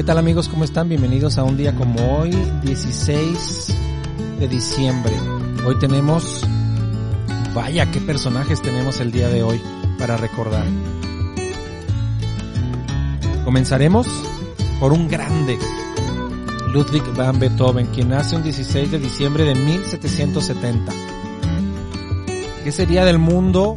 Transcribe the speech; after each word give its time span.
¿Qué 0.00 0.04
tal 0.04 0.16
amigos? 0.16 0.48
¿Cómo 0.48 0.64
están? 0.64 0.88
Bienvenidos 0.88 1.36
a 1.36 1.44
un 1.44 1.58
día 1.58 1.74
como 1.76 2.20
hoy, 2.20 2.30
16 2.62 3.66
de 4.38 4.48
diciembre. 4.48 5.12
Hoy 5.66 5.78
tenemos, 5.78 6.42
vaya, 7.54 7.84
qué 7.90 8.00
personajes 8.00 8.62
tenemos 8.62 8.98
el 9.00 9.12
día 9.12 9.28
de 9.28 9.42
hoy 9.42 9.60
para 9.98 10.16
recordar. 10.16 10.64
Comenzaremos 13.44 14.06
por 14.80 14.94
un 14.94 15.06
grande, 15.06 15.58
Ludwig 16.72 17.04
van 17.14 17.38
Beethoven, 17.38 17.88
quien 17.88 18.08
nace 18.08 18.36
un 18.36 18.42
16 18.42 18.92
de 18.92 18.98
diciembre 18.98 19.44
de 19.44 19.54
1770. 19.54 20.92
¿Qué 22.64 22.72
sería 22.72 23.04
del 23.04 23.18
mundo 23.18 23.76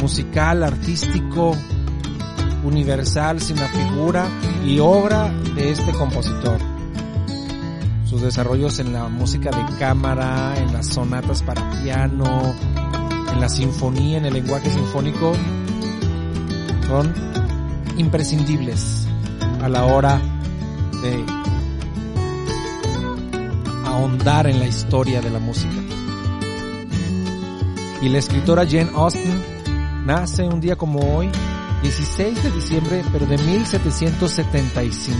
musical, 0.00 0.62
artístico, 0.62 1.56
universal 2.64 3.40
sin 3.40 3.56
la 3.56 3.68
figura 3.68 4.26
y 4.64 4.78
obra 4.78 5.32
de 5.54 5.70
este 5.70 5.92
compositor. 5.92 6.58
Sus 8.04 8.22
desarrollos 8.22 8.78
en 8.78 8.92
la 8.92 9.08
música 9.08 9.50
de 9.50 9.78
cámara, 9.78 10.54
en 10.56 10.72
las 10.72 10.86
sonatas 10.86 11.42
para 11.42 11.82
piano, 11.82 12.54
en 13.32 13.40
la 13.40 13.48
sinfonía, 13.48 14.18
en 14.18 14.26
el 14.26 14.34
lenguaje 14.34 14.70
sinfónico, 14.70 15.32
son 16.86 17.12
imprescindibles 17.96 19.06
a 19.62 19.68
la 19.68 19.84
hora 19.84 20.20
de 21.02 21.24
ahondar 23.86 24.46
en 24.46 24.58
la 24.58 24.66
historia 24.66 25.20
de 25.20 25.30
la 25.30 25.38
música. 25.38 25.74
Y 28.02 28.08
la 28.08 28.18
escritora 28.18 28.66
Jane 28.66 28.90
Austen 28.94 29.42
nace 30.04 30.46
un 30.46 30.60
día 30.60 30.76
como 30.76 31.16
hoy, 31.16 31.30
16 31.84 32.42
de 32.42 32.50
diciembre, 32.50 33.04
pero 33.12 33.26
de 33.26 33.36
1775. 33.36 35.18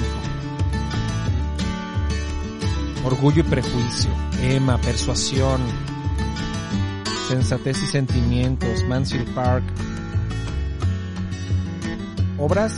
Orgullo 3.04 3.40
y 3.40 3.42
prejuicio, 3.42 4.10
Emma, 4.40 4.80
persuasión, 4.80 5.60
sensatez 7.28 7.82
y 7.82 7.86
sentimientos, 7.86 8.82
Mansfield 8.88 9.34
Park. 9.34 9.62
Obras 12.38 12.72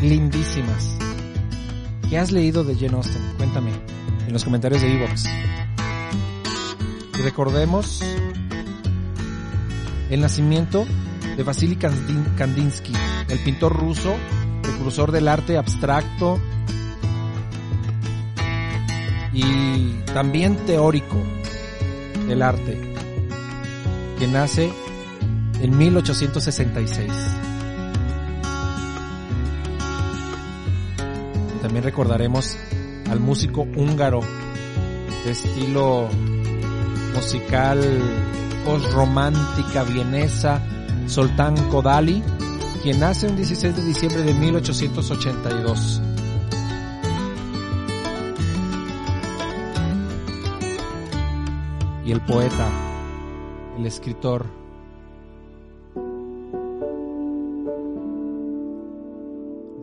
lindísimas. 0.00 0.96
¿Qué 2.08 2.16
has 2.16 2.32
leído 2.32 2.64
de 2.64 2.74
Jane 2.74 2.94
Austen? 2.94 3.22
Cuéntame 3.36 3.72
en 4.26 4.32
los 4.32 4.44
comentarios 4.44 4.80
de 4.80 4.94
Evox. 4.96 5.26
Y 7.18 7.22
recordemos 7.22 8.02
el 10.08 10.22
nacimiento 10.22 10.86
de 11.36 11.42
Vasily 11.42 11.76
Kandinsky, 11.76 12.92
el 13.28 13.38
pintor 13.40 13.76
ruso, 13.76 14.14
precursor 14.62 15.12
del 15.12 15.28
arte 15.28 15.56
abstracto 15.56 16.40
y 19.32 19.92
también 20.12 20.56
teórico 20.66 21.16
del 22.26 22.42
arte, 22.42 22.94
que 24.18 24.26
nace 24.26 24.70
en 25.60 25.76
1866. 25.76 27.12
También 31.62 31.84
recordaremos 31.84 32.56
al 33.10 33.20
músico 33.20 33.62
húngaro 33.62 34.20
de 35.24 35.32
estilo 35.32 36.08
musical 37.14 37.80
post-romántica 38.64 39.82
vienesa, 39.84 40.62
Soltán 41.10 41.56
Kodali, 41.70 42.22
quien 42.84 43.00
nace 43.00 43.26
un 43.26 43.34
16 43.34 43.74
de 43.74 43.84
diciembre 43.84 44.22
de 44.22 44.32
1882. 44.32 46.00
Y 52.04 52.12
el 52.12 52.20
poeta, 52.20 52.68
el 53.76 53.86
escritor, 53.86 54.46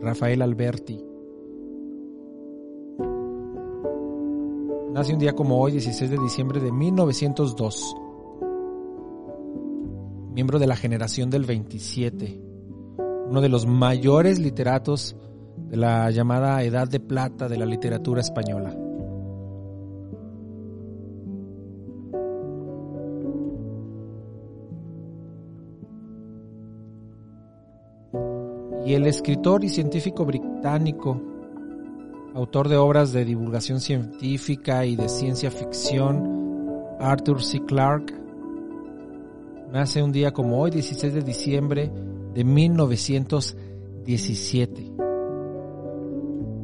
Rafael 0.00 0.40
Alberti. 0.40 1.04
Nace 4.92 5.12
un 5.12 5.18
día 5.18 5.34
como 5.34 5.60
hoy, 5.60 5.72
16 5.72 6.10
de 6.10 6.16
diciembre 6.16 6.58
de 6.58 6.72
1902 6.72 8.07
miembro 10.38 10.60
de 10.60 10.68
la 10.68 10.76
generación 10.76 11.30
del 11.30 11.44
27, 11.46 12.40
uno 13.28 13.40
de 13.40 13.48
los 13.48 13.66
mayores 13.66 14.38
literatos 14.38 15.16
de 15.56 15.76
la 15.76 16.08
llamada 16.12 16.62
Edad 16.62 16.86
de 16.86 17.00
Plata 17.00 17.48
de 17.48 17.58
la 17.58 17.66
literatura 17.66 18.20
española. 18.20 18.72
Y 28.86 28.94
el 28.94 29.08
escritor 29.08 29.64
y 29.64 29.70
científico 29.70 30.24
británico, 30.24 31.20
autor 32.36 32.68
de 32.68 32.76
obras 32.76 33.12
de 33.12 33.24
divulgación 33.24 33.80
científica 33.80 34.86
y 34.86 34.94
de 34.94 35.08
ciencia 35.08 35.50
ficción, 35.50 36.86
Arthur 37.00 37.42
C. 37.42 37.60
Clarke, 37.64 38.27
nace 39.72 40.02
un 40.02 40.12
día 40.12 40.32
como 40.32 40.60
hoy, 40.60 40.70
16 40.70 41.14
de 41.14 41.22
diciembre 41.22 41.90
de 42.34 42.44
1917. 42.44 44.92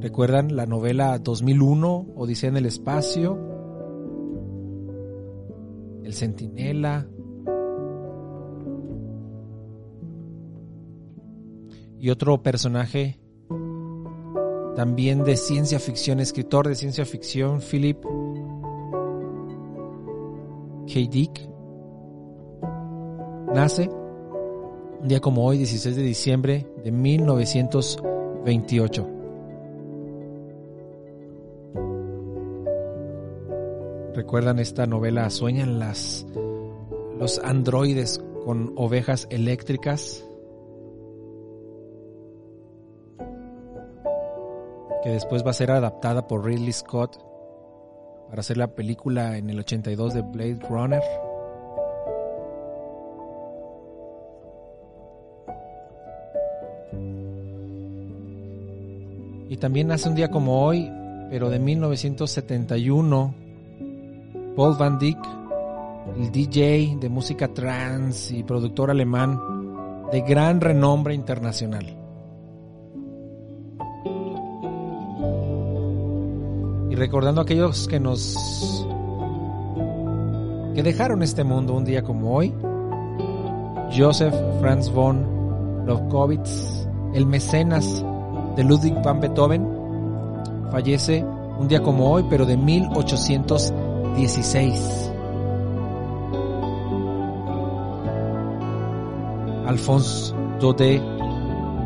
¿Recuerdan 0.00 0.54
la 0.54 0.66
novela 0.66 1.18
2001, 1.18 2.08
Odisea 2.16 2.50
en 2.50 2.58
el 2.58 2.66
Espacio? 2.66 3.38
El 6.02 6.12
Centinela. 6.12 7.08
Y 11.98 12.10
otro 12.10 12.42
personaje 12.42 13.18
también 14.76 15.24
de 15.24 15.36
ciencia 15.36 15.78
ficción, 15.78 16.20
escritor 16.20 16.68
de 16.68 16.74
ciencia 16.74 17.06
ficción, 17.06 17.60
Philip 17.60 18.04
K. 20.86 21.00
Dick, 21.10 21.48
Nace 23.54 23.88
un 23.88 25.06
día 25.06 25.20
como 25.20 25.46
hoy, 25.46 25.58
16 25.58 25.94
de 25.94 26.02
diciembre 26.02 26.66
de 26.82 26.90
1928. 26.90 29.08
¿Recuerdan 34.12 34.58
esta 34.58 34.86
novela 34.86 35.30
Sueñan 35.30 35.78
las 35.78 36.26
los 37.16 37.38
androides 37.38 38.20
con 38.44 38.72
ovejas 38.74 39.28
eléctricas? 39.30 40.28
Que 45.04 45.10
después 45.10 45.46
va 45.46 45.50
a 45.50 45.54
ser 45.54 45.70
adaptada 45.70 46.26
por 46.26 46.44
Ridley 46.44 46.72
Scott 46.72 47.24
para 48.28 48.40
hacer 48.40 48.56
la 48.56 48.74
película 48.74 49.38
en 49.38 49.48
el 49.48 49.60
82 49.60 50.12
de 50.12 50.22
Blade 50.22 50.58
Runner. 50.68 51.00
Y 59.48 59.56
también 59.58 59.88
nace 59.88 60.08
un 60.08 60.14
día 60.14 60.30
como 60.30 60.64
hoy, 60.64 60.90
pero 61.30 61.50
de 61.50 61.58
1971, 61.58 63.34
Paul 64.56 64.76
Van 64.78 64.98
Dyck, 64.98 65.18
el 66.16 66.30
DJ 66.30 66.96
de 67.00 67.08
música 67.08 67.48
trance 67.48 68.36
y 68.36 68.42
productor 68.42 68.90
alemán 68.90 69.38
de 70.10 70.20
gran 70.22 70.60
renombre 70.60 71.14
internacional. 71.14 71.84
Y 76.90 76.94
recordando 76.94 77.40
a 77.40 77.44
aquellos 77.44 77.88
que 77.88 77.98
nos 78.00 78.86
que 80.74 80.82
dejaron 80.82 81.22
este 81.22 81.44
mundo 81.44 81.74
un 81.74 81.84
día 81.84 82.02
como 82.02 82.34
hoy, 82.34 82.52
Joseph 83.96 84.34
Franz 84.60 84.90
von 84.90 85.84
Lobkowitz, 85.86 86.88
el 87.14 87.26
mecenas 87.26 88.04
de 88.56 88.64
Ludwig 88.64 89.00
van 89.02 89.20
Beethoven, 89.20 89.68
fallece 90.70 91.22
un 91.58 91.68
día 91.68 91.82
como 91.82 92.10
hoy, 92.10 92.24
pero 92.28 92.46
de 92.46 92.56
1816. 92.56 95.12
Alphonse 99.66 100.34
Daudet, 100.60 101.02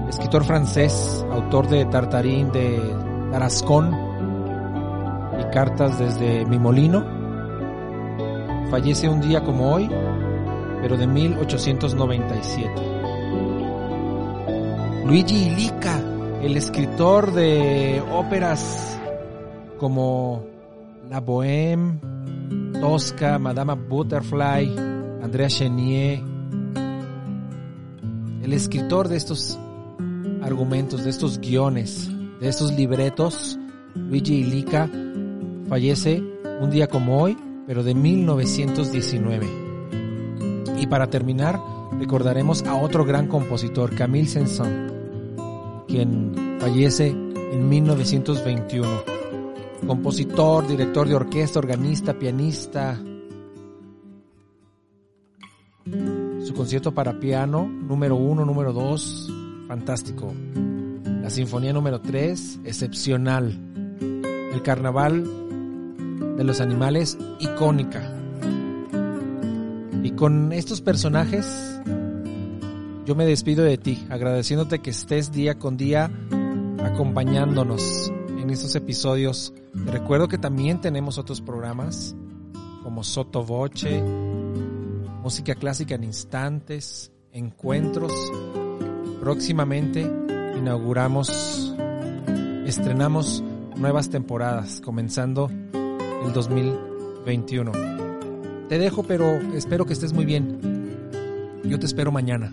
escritor 0.08 0.44
francés, 0.44 1.24
autor 1.30 1.68
de 1.68 1.84
Tartarín 1.86 2.50
de 2.50 2.80
Tarascón 3.30 3.96
y 5.40 5.44
Cartas 5.52 5.98
desde 5.98 6.44
mi 6.46 6.58
molino, 6.58 7.04
fallece 8.70 9.08
un 9.08 9.20
día 9.20 9.44
como 9.44 9.72
hoy, 9.72 9.88
pero 10.82 10.96
de 10.96 11.06
1897. 11.06 12.70
Luigi 15.06 15.46
Illica, 15.46 16.02
el 16.42 16.56
escritor 16.56 17.32
de 17.32 18.02
óperas 18.12 18.98
como 19.78 20.44
La 21.10 21.20
Bohème, 21.20 22.00
Tosca, 22.80 23.38
Madame 23.38 23.74
Butterfly, 23.74 24.76
Andrea 25.22 25.48
Chenier, 25.48 26.22
el 28.42 28.52
escritor 28.52 29.08
de 29.08 29.16
estos 29.16 29.58
argumentos, 30.42 31.04
de 31.04 31.10
estos 31.10 31.38
guiones, 31.40 32.08
de 32.40 32.48
estos 32.48 32.72
libretos, 32.72 33.58
Luigi 33.94 34.36
Illica, 34.36 34.88
fallece 35.68 36.22
un 36.60 36.70
día 36.70 36.86
como 36.86 37.20
hoy, 37.20 37.36
pero 37.66 37.82
de 37.82 37.94
1919. 37.94 39.46
Y 40.78 40.86
para 40.86 41.08
terminar, 41.10 41.58
recordaremos 41.98 42.62
a 42.62 42.76
otro 42.76 43.04
gran 43.04 43.26
compositor, 43.26 43.94
Camille 43.94 44.28
Saint-Saëns, 44.28 44.97
quien 45.88 46.58
fallece 46.60 47.08
en 47.08 47.68
1921. 47.68 49.02
Compositor, 49.86 50.66
director 50.66 51.08
de 51.08 51.14
orquesta, 51.14 51.58
organista, 51.58 52.14
pianista. 52.14 53.00
Su 56.44 56.54
concierto 56.54 56.92
para 56.92 57.18
piano, 57.18 57.66
número 57.66 58.16
uno, 58.16 58.44
número 58.44 58.72
dos, 58.72 59.32
fantástico. 59.66 60.32
La 61.22 61.30
sinfonía 61.30 61.72
número 61.72 62.00
tres, 62.00 62.60
excepcional. 62.64 63.58
El 64.52 64.62
carnaval 64.62 65.24
de 66.36 66.44
los 66.44 66.60
animales, 66.60 67.16
icónica. 67.40 68.14
Y 70.02 70.10
con 70.12 70.52
estos 70.52 70.80
personajes, 70.80 71.80
yo 73.08 73.14
me 73.14 73.24
despido 73.24 73.64
de 73.64 73.78
ti, 73.78 74.06
agradeciéndote 74.10 74.80
que 74.80 74.90
estés 74.90 75.32
día 75.32 75.58
con 75.58 75.78
día 75.78 76.10
acompañándonos 76.84 78.12
en 78.38 78.50
estos 78.50 78.74
episodios. 78.74 79.54
Te 79.86 79.90
recuerdo 79.92 80.28
que 80.28 80.36
también 80.36 80.82
tenemos 80.82 81.16
otros 81.16 81.40
programas 81.40 82.14
como 82.82 83.02
Soto 83.02 83.42
Voce, 83.42 84.02
música 85.22 85.54
clásica 85.54 85.94
en 85.94 86.04
instantes, 86.04 87.10
encuentros. 87.32 88.12
Próximamente 89.22 90.02
inauguramos, 90.58 91.74
estrenamos 92.66 93.42
nuevas 93.74 94.10
temporadas, 94.10 94.82
comenzando 94.82 95.50
el 96.26 96.30
2021. 96.34 97.72
Te 98.68 98.78
dejo, 98.78 99.02
pero 99.02 99.24
espero 99.54 99.86
que 99.86 99.94
estés 99.94 100.12
muy 100.12 100.26
bien. 100.26 101.62
Yo 101.64 101.78
te 101.78 101.86
espero 101.86 102.12
mañana. 102.12 102.52